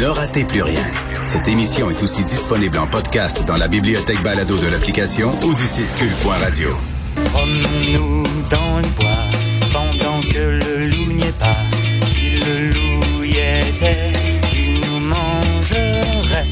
[0.00, 0.82] Ne ratez plus rien.
[1.26, 5.62] Cette émission est aussi disponible en podcast dans la bibliothèque balado de l'application ou du
[5.62, 6.70] site cul.radio.
[7.26, 9.28] Promenons-nous dans le bois
[9.70, 11.56] pendant que le loup n'y est pas.
[12.06, 14.12] Si le loup y était,
[14.54, 16.46] il nous mangerait.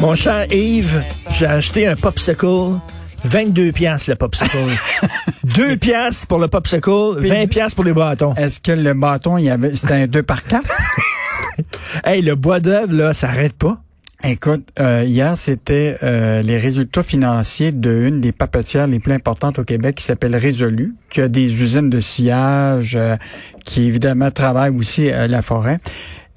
[0.00, 2.80] Mon cher Yves, j'ai acheté un popsicle.
[3.24, 4.58] 22 piastres le popsicle.
[5.44, 8.34] 2 piastres pour le popsicle, 20 piastres pour les bâtons.
[8.34, 10.62] Est-ce que le bâton, il y avait, c'était un 2 par 4?
[12.08, 13.82] Hey, le bois d'œuvre, là, ça arrête pas.
[14.22, 19.64] Écoute, euh, hier, c'était euh, les résultats financiers d'une des papetières les plus importantes au
[19.64, 23.16] Québec qui s'appelle Résolu, qui a des usines de sillage, euh,
[23.64, 25.80] qui évidemment travaille aussi à la forêt.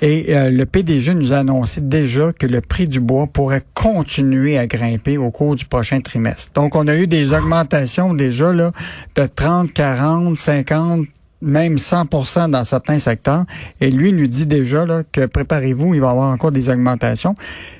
[0.01, 4.57] Et euh, le PDG nous a annoncé déjà que le prix du bois pourrait continuer
[4.57, 6.51] à grimper au cours du prochain trimestre.
[6.53, 8.71] Donc, on a eu des augmentations déjà là
[9.15, 11.05] de 30, 40, 50
[11.41, 13.45] même 100% dans certains secteurs.
[13.79, 17.35] Et lui nous dit déjà là, que préparez-vous, il va y avoir encore des augmentations.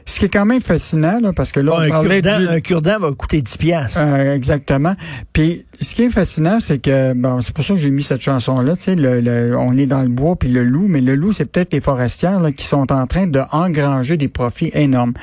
[0.06, 2.48] Ce qui est quand même fascinant, là, parce que là, on un parlait cure-dent du-
[2.48, 4.00] un cure-dent va coûter 10 piastres.
[4.02, 4.96] euh, exactement.
[5.34, 8.22] Puis ce qui est fascinant, c'est que bon, c'est pour ça que j'ai mis cette
[8.22, 8.76] chanson là.
[8.76, 11.32] Tu sais, le, le- on est dans le bois puis le loup, mais le loup,
[11.34, 15.14] c'est peut-être les forestières là, qui sont en train de engranger des profits énormes.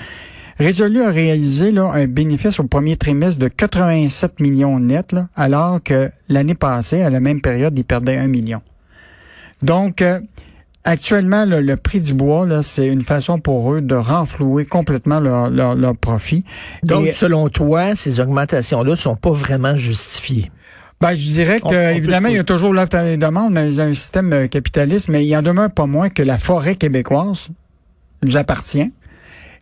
[0.59, 5.83] Résolu a réalisé là, un bénéfice au premier trimestre de 87 millions net, là, alors
[5.83, 8.63] que l'année passée, à la même période, il perdait un million.
[9.63, 10.21] Donc, euh,
[10.85, 15.21] actuellement, là, le prix du bois, là, c'est une façon pour eux de renflouer complètement
[15.21, 16.45] leur, leur, leur profit.
[16.85, 20.51] Donc, Et- selon toi, ces augmentations-là sont pas vraiment justifiées?
[20.98, 23.80] Ben, je dirais que, on évidemment, il y a toujours l'offre et la demande dans
[23.80, 27.48] un système euh, capitaliste, mais il y en demeure pas moins que la forêt québécoise
[28.23, 28.91] nous appartient.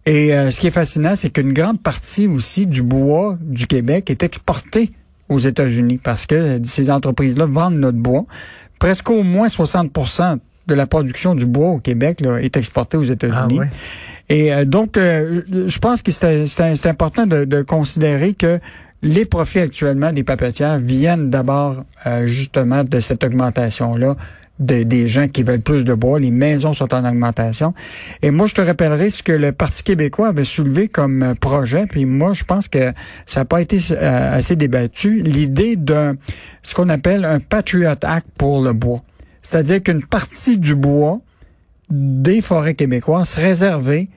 [0.07, 4.11] Et euh, ce qui est fascinant, c'est qu'une grande partie aussi du bois du Québec
[4.11, 4.93] est exporté
[5.29, 8.27] aux États-Unis parce que euh, ces entreprises-là vendent notre bois.
[8.79, 13.05] Presque au moins 60% de la production du bois au Québec là, est exportée aux
[13.05, 13.61] États-Unis.
[13.63, 13.67] Ah.
[14.29, 18.59] Et euh, donc, euh, je pense que c'est important de, de considérer que
[19.03, 24.17] les profits actuellement des papetières viennent d'abord euh, justement de cette augmentation-là
[24.59, 26.19] de, des gens qui veulent plus de bois.
[26.21, 27.75] Les maisons sont en augmentation.
[28.23, 31.87] Et moi, je te rappellerai ce que le Parti québécois avait soulevé comme euh, projet.
[31.87, 32.93] Puis moi, je pense que
[33.27, 35.23] ça n'a pas été euh, assez débattu.
[35.23, 36.15] L'idée d'un
[36.63, 39.03] ce qu'on appelle un Patriot Act pour le bois.
[39.43, 41.21] C'est-à-dire qu'une partie du bois
[41.91, 44.09] des forêts québécoises serait réservée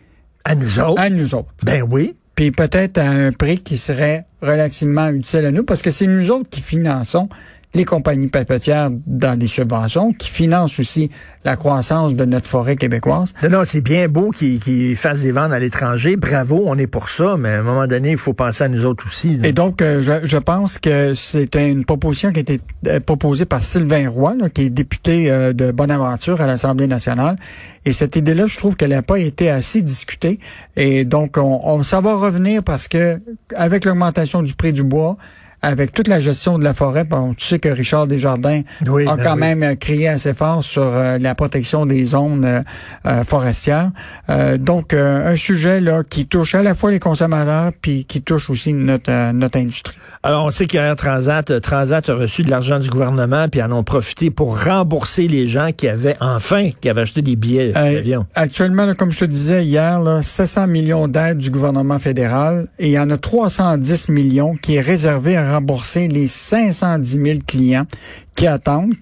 [0.46, 1.02] À nous autres?
[1.02, 1.50] à nous autres.
[1.66, 2.16] Ben oui.
[2.36, 6.30] Puis peut-être à un prix qui serait relativement utile à nous, parce que c'est nous
[6.31, 7.28] autres qui finançons
[7.77, 11.09] les compagnies papetières dans des subventions, qui financent aussi
[11.45, 13.33] la croissance de notre forêt québécoise.
[13.43, 16.17] Non, non, c'est bien beau qu'ils qu'ils fassent des ventes à l'étranger.
[16.17, 18.83] Bravo, on est pour ça, mais à un moment donné, il faut penser à nous
[18.83, 19.38] autres aussi.
[19.38, 19.47] là.
[19.47, 23.45] Et donc, euh, je, je pense que c'était une proposition qui a été euh, proposée
[23.45, 27.38] par Sylvain Roy, là, qui est député euh, de Bonaventure à l'Assemblée nationale.
[27.85, 30.39] Et cette idée-là, je trouve qu'elle n'a pas été assez discutée.
[30.75, 33.21] Et donc, on, on- ça va revenir parce que
[33.55, 35.15] avec l'augmentation du prix du bois,
[35.62, 39.16] avec toute la gestion de la forêt, bon, tu sais que Richard Desjardins Oui, a
[39.16, 39.40] ben quand oui.
[39.40, 42.63] même euh, crié assez fort sur euh, la protection des zones
[43.06, 43.91] euh, forestières.
[44.29, 48.50] Euh, donc, un sujet là qui touche à la fois les consommateurs puis qui touche
[48.50, 49.97] aussi notre notre industrie.
[50.23, 53.84] Alors, on sait qu'Air Transat, Transat a reçu de l'argent du gouvernement, puis en ont
[53.84, 58.25] profité pour rembourser les gens qui avaient, enfin, qui avaient acheté des billets d'avion.
[58.35, 62.88] actuellement, là, comme je te disais hier, là, 700 millions d'aides du gouvernement fédéral et
[62.88, 67.88] il y en a 310 millions qui est réservé à rembourser les 510 000 clients
[68.35, 68.94] qui attendent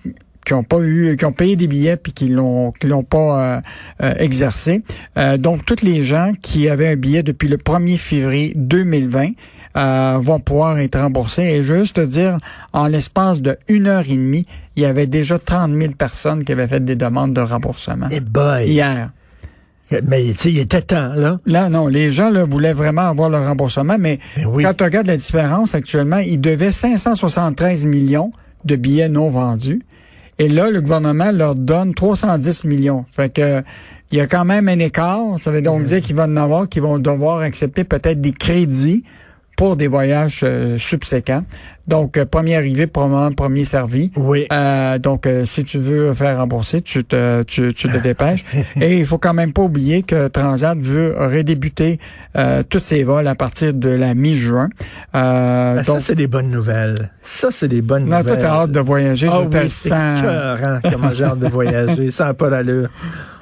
[0.46, 3.58] qui ont pas eu, qui ont payé des billets puis qui l'ont, qui l'ont pas
[3.58, 3.62] euh,
[4.04, 4.84] euh, exercé.
[5.18, 9.32] Euh, donc, tous les gens qui avaient un billet depuis le 1er février 2020
[9.76, 11.44] euh, vont pouvoir être remboursés.
[11.44, 12.38] Et juste te dire,
[12.72, 16.52] en l'espace de une heure et demie, il y avait déjà 30 000 personnes qui
[16.52, 18.08] avaient fait des demandes de remboursement.
[18.12, 18.68] Eh boy.
[18.68, 19.10] Hier.
[19.92, 21.40] Mais, tu sais, il était temps, là.
[21.46, 24.64] Là, non, les gens là, voulaient vraiment avoir le remboursement, mais oui.
[24.64, 28.32] quand tu regardes la différence actuellement, ils devaient 573 millions
[28.64, 29.82] de billets non vendus.
[30.40, 33.06] Et là, le gouvernement leur donne 310 millions.
[33.16, 33.64] Fait que
[34.12, 35.22] il y a quand même un écart.
[35.42, 39.04] Ça veut donc dire qu'ils vont en avoir, qui vont devoir accepter peut-être des crédits
[39.56, 41.44] pour des voyages euh, subséquents.
[41.88, 44.12] Donc, euh, premier arrivé, probablement premier servi.
[44.16, 44.48] Oui.
[44.52, 48.44] Euh, donc, euh, si tu veux faire rembourser, tu te, tu, tu te dépêches.
[48.82, 52.00] Et il faut quand même pas oublier que Transat veut redébuter
[52.36, 54.70] euh, tous ses vols à partir de la mi-juin.
[55.16, 57.12] Euh, Ah, ça, c'est des bonnes nouvelles.
[57.22, 58.40] Ça, c'est des bonnes non, nouvelles.
[58.40, 59.28] toi, t'as hâte de voyager.
[59.32, 59.90] Ah je oui, c'est
[60.92, 62.10] comment j'ai hâte de voyager.
[62.16, 62.90] Ça n'a pas d'allure.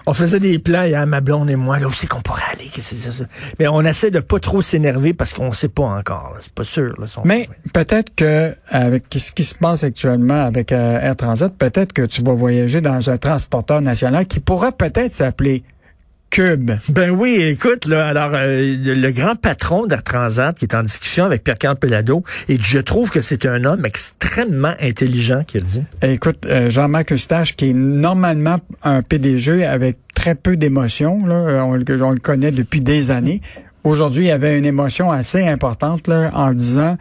[0.06, 2.70] On faisait des plans hier, ma blonde et moi, là où c'est qu'on pourrait aller.
[2.74, 3.24] qu'est-ce que c'est ça?
[3.60, 6.32] Mais on essaie de pas trop s'énerver parce qu'on sait pas encore.
[6.34, 6.40] là.
[6.42, 6.94] C'est pas sûr.
[7.00, 11.94] Là, Mais peut-être que avec ce qui se passe actuellement avec euh, Air Transat, peut-être
[11.94, 15.64] que tu vas voyager dans un transporteur national qui pourra peut-être s'appeler
[16.90, 21.26] Ben oui, écoute, là, alors euh, le, grand patron d'Air Transat qui est en discussion
[21.26, 25.84] avec Pierre-Carl Pelado, et je trouve que c'est un homme extrêmement intelligent qui a dit.
[26.02, 31.60] Écoute, euh, Jean-Marc Eustache, qui est normalement un PDG avec très peu d'émotion, là, euh,
[31.62, 33.42] on, le- on le connaît depuis des années.
[33.84, 36.98] Aujourd'hui, il avait une émotion assez importante là, en disant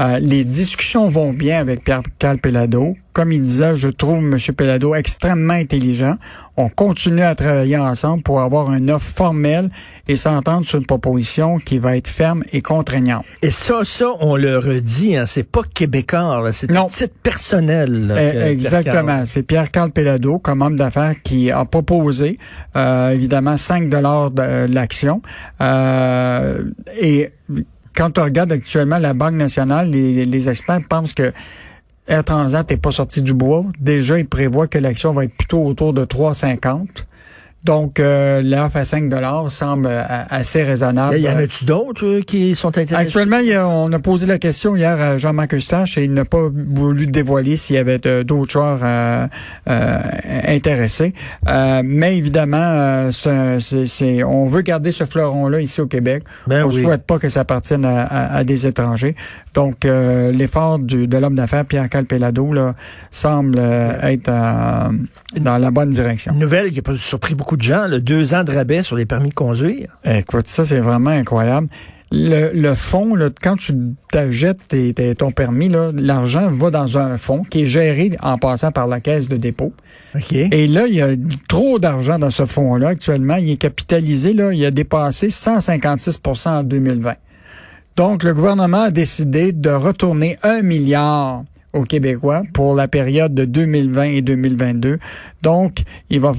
[0.00, 2.96] euh, les discussions vont bien avec Pierre-Carl Pelado.
[3.12, 4.36] Comme il disait, je trouve M.
[4.56, 6.16] Pelado extrêmement intelligent.
[6.56, 9.70] On continue à travailler ensemble pour avoir une offre formelle
[10.08, 13.24] et s'entendre sur une proposition qui va être ferme et contraignante.
[13.40, 16.86] Et ça, ça, on le redit, hein, c'est pas québécois, c'est Non.
[16.86, 18.08] un titre personnel.
[18.08, 19.22] là, Eh, que Exactement.
[19.26, 22.38] C'est Pierre-Carl Pelado, comme homme d'affaires, qui a proposé
[22.74, 25.22] euh, évidemment 5 dollars de l'action.
[25.60, 26.64] Euh,
[27.00, 27.30] et
[27.94, 31.32] quand on regarde actuellement la Banque nationale, les, experts pensent que
[32.06, 33.64] Air Transat n'est pas sorti du bois.
[33.80, 36.86] Déjà, ils prévoient que l'action va être plutôt autour de 3,50.
[37.64, 41.16] Donc, euh, l'offre à 5 dollars semble euh, assez raisonnable.
[41.18, 42.94] Y en a-tu d'autres euh, qui sont intéressés?
[43.06, 47.06] Actuellement, on a posé la question hier à Jean-Marc Eustache et il n'a pas voulu
[47.06, 49.26] dévoiler s'il y avait d'autres joueurs euh,
[49.70, 49.98] euh,
[50.46, 51.14] intéressés.
[51.48, 53.08] Euh, mais évidemment,
[54.26, 56.24] on veut garder ce fleuron-là ici au Québec.
[56.46, 56.82] Ben on oui.
[56.82, 59.14] souhaite pas que ça appartienne à, à- à des étrangers.
[59.54, 62.74] Donc, euh, l'effort de l'homme d'affaires Pierre Calpelado là
[63.10, 64.88] semble être euh,
[65.40, 66.32] dans la bonne direction.
[66.32, 68.96] Une nouvelle qui a pas surpris beaucoup de gens, le deux ans de rabais sur
[68.96, 69.96] les permis de conduire.
[70.04, 71.68] Écoute, ça, c'est vraiment incroyable.
[72.12, 73.72] Le, le fonds, là, quand tu
[74.12, 78.38] t'achètes tes- tes- ton permis, là, l'argent va dans un fonds qui est géré en
[78.38, 79.72] passant par la caisse de dépôt.
[80.14, 80.32] OK.
[80.32, 81.08] Et là, il y a
[81.48, 83.36] trop d'argent dans ce fonds-là actuellement.
[83.36, 87.14] Il est capitalisé, là, il a dépassé 156% en 2020.
[87.96, 91.42] Donc, le gouvernement a décidé de retourner un milliard
[91.72, 94.98] aux Québécois pour la période de 2020 et 2022.
[95.42, 95.78] Donc,
[96.10, 96.32] il va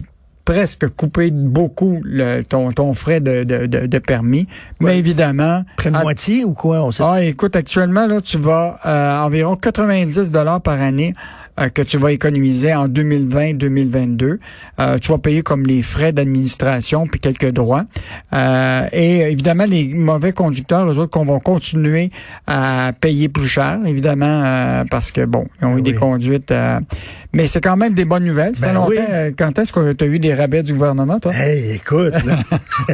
[0.45, 4.47] presque couper beaucoup le, ton, ton frais de, de, de, de permis.
[4.79, 5.63] Mais évidemment...
[5.75, 6.83] Près de à- moitié ou quoi?
[6.83, 11.13] On sait ah, écoute, actuellement, là, tu vas euh, environ 90 dollars par année
[11.59, 14.37] euh, que tu vas économiser en 2020-2022.
[14.79, 17.83] Euh, tu vas payer comme les frais d'administration puis quelques droits.
[18.33, 22.11] Euh, et évidemment, les mauvais conducteurs, eux autres, qu'on va continuer
[22.47, 25.81] à payer plus cher, évidemment, euh, parce que, bon, ils ont eu Oui.
[25.83, 26.51] des conduites...
[26.51, 26.79] euh,
[27.33, 28.55] mais c'est quand même des bonnes nouvelles.
[28.55, 28.89] Ça Ben fait longtemps.
[28.91, 28.97] oui.
[29.09, 31.33] euh, Quand est-ce que tu as eu des rabais du gouvernement, toi?
[31.35, 32.37] Hey, écoute, là,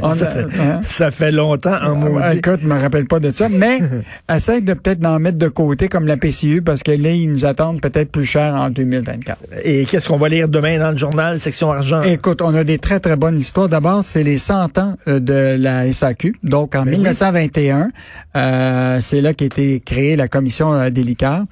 [0.16, 0.30] ça,
[0.60, 0.80] hein?
[0.84, 2.38] ça fait longtemps en Ouais, maudit.
[2.38, 3.80] écoute, je me rappelle pas de ça, mais
[4.34, 7.46] essaye de peut-être d'en mettre de côté comme la PCU parce que là, ils nous
[7.46, 9.38] attendent peut-être plus cher en 2024.
[9.64, 12.02] Et qu'est-ce qu'on va lire demain dans le journal, section argent?
[12.04, 13.70] Écoute, on a des très, très bonnes histoires.
[13.70, 16.36] D'abord, c'est les 100 ans euh, de la SAQ.
[16.44, 16.98] Donc, en Ben oui.
[16.98, 17.90] 1921,
[18.36, 21.44] euh, c'est là qu'a été créée la commission euh, des liqueurs.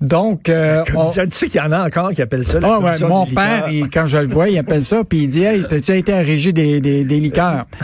[0.00, 2.68] Donc, euh, Comme on- tu sais qu'il y en a encore qui appellent ça la
[2.74, 5.28] Ah ouais, mon des père, il- quand je le vois, il appelle ça, puis il
[5.28, 7.64] dit Hey, t'as-tu été à régie des, des, des liqueurs?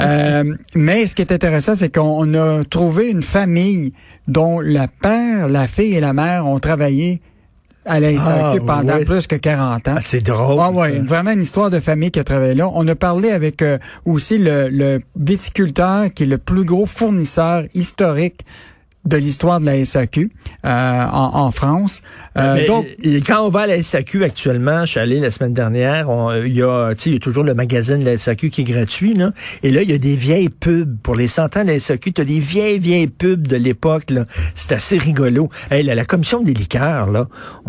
[0.00, 0.44] Euh,
[0.74, 3.92] mais ce qui est intéressant, c'est qu'on a trouvé une famille
[4.26, 7.20] dont le père, la fille et la mère ont travaillé
[7.84, 9.94] Ah, pendant plus que 40 ans.
[9.96, 10.58] Ah, c'est drôle.
[10.60, 12.68] Ah ouais, vraiment une histoire de famille qui a travaillé là.
[12.72, 17.64] On a parlé avec euh, aussi le, le viticulteur qui est le plus gros fournisseur
[17.74, 18.44] historique
[19.04, 20.30] de l'histoire de la SAQ
[20.64, 20.68] euh,
[21.12, 22.02] en, en France.
[22.38, 22.86] Euh, Mais, donc,
[23.26, 26.54] quand on va à la SAQ actuellement, je suis allé la semaine dernière, on- il
[26.54, 28.64] y a, tu sais, il y a toujours le magazine de la SAQ qui est
[28.64, 29.32] gratuit, là.
[29.64, 30.96] Et là, il y a des vieilles pubs.
[31.02, 34.24] Pour les 100 ans de la SAQ, t'as des vieilles, vieilles pubs de l'époque, là.
[34.54, 35.48] C'est assez rigolo.
[35.70, 37.26] Hey, là, la commission des liqueurs, là,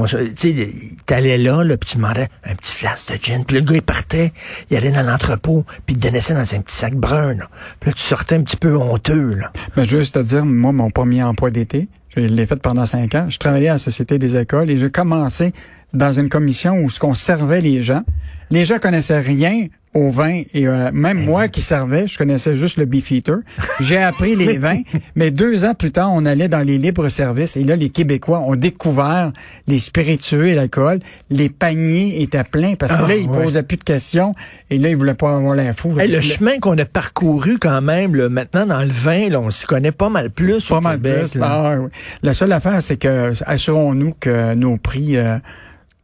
[0.08, 0.70] tu sais,
[1.08, 3.44] t'allais là, là, puis tu demandais un petit flasque de gin.
[3.44, 4.34] Puis le gars, il partait,
[4.70, 7.50] il allait dans l'entrepôt, puis il te donnait ça dans un petit sac brun, là.
[7.80, 9.52] Puis là, tu sortais un petit peu honteux, là.
[9.75, 13.27] Ben, juste te dire, moi, mon premier d'été, je l'ai fait pendant cinq ans.
[13.30, 15.53] Je travaillais à la Société des écoles et j'ai commencé
[15.94, 18.01] dans une commission où ce qu'on servait les gens
[18.50, 22.78] Les gens connaissaient rien au vin et euh, même moi qui servais, je connaissais juste
[22.78, 23.42] le Beefeater.
[23.80, 24.82] J'ai appris les vins,
[25.16, 28.40] mais deux ans plus tard, on allait dans les libres services et là, les Québécois
[28.40, 29.32] ont découvert
[29.68, 30.98] les spiritueux et l'alcool.
[31.30, 33.44] Les paniers étaient pleins parce que Ah, là, ils ouais.
[33.44, 34.34] posaient plus de questions
[34.72, 35.94] et là, ils voulaient pas avoir l'info.
[36.00, 39.52] Hey, le chemin qu'on a parcouru quand même, là, maintenant dans le vin, là, on
[39.52, 41.18] s'y connaît pas mal plus Pas au mal Québec.
[41.34, 41.36] plus.
[41.40, 41.48] là.
[41.52, 41.90] Ah, oui.
[42.24, 45.38] La seule affaire, c'est que assurons-nous que nos prix euh,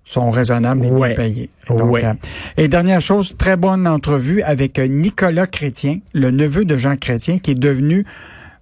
[0.09, 1.09] sont raisonnables et Ouais.
[1.09, 1.49] bien payés.
[1.69, 2.03] Ouais.
[2.03, 2.13] euh,
[2.57, 7.37] et dernière chose, très bonne entrevue avec euh, Nicolas Chrétien, le neveu de Jean Chrétien,
[7.37, 8.05] qui est devenu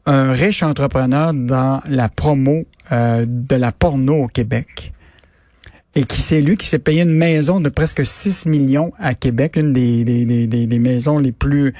[0.06, 4.92] un riche entrepreneur dans la promo euh, de la porno au Québec.
[5.96, 9.56] Et qui c'est lui qui s'est payé une maison de presque 6 millions à Québec,
[9.56, 11.74] une des, des, des- des maisons les plus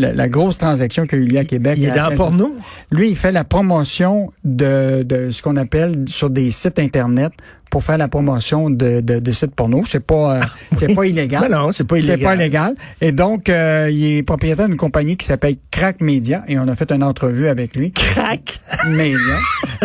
[0.00, 1.74] la, la grosse transaction qu'il y a eu lieu à Québec.
[1.78, 2.54] Il est dans porno?
[2.90, 7.32] lui, il fait la promotion de, de ce qu'on appelle sur des sites internet
[7.70, 9.84] pour faire la promotion de, de, de sites porno.
[9.86, 10.40] C'est pas euh,
[10.74, 11.48] c'est pas illégal.
[11.50, 12.18] Non, non, c'est pas illégal.
[12.18, 12.74] C'est pas légal.
[13.00, 16.74] Et donc, euh, il est propriétaire d'une compagnie qui s'appelle Crack Media et on a
[16.74, 17.92] fait une entrevue avec lui.
[17.92, 18.60] Crac!
[18.88, 19.36] Media.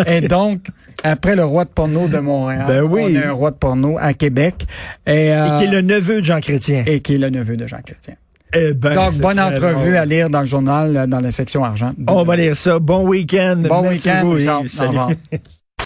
[0.08, 0.62] et donc,
[1.04, 3.02] après le roi de porno de Montréal, Ben oui.
[3.18, 4.66] on a un roi de porno à Québec
[5.06, 6.84] et, euh, Et qui est le neveu de Jean Chrétien.
[6.88, 8.16] et qui est le neveu de Jean Chrétien.
[8.54, 11.94] Eh ben, Donc, bonne entrevue à lire dans le journal, euh, dans la section argent.
[12.08, 12.80] On va lire ça.
[12.80, 13.64] Bon week-end.
[13.68, 14.36] Bon week-end.
[14.70, 15.18] Salut.